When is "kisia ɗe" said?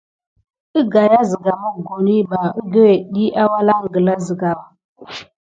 4.19-4.57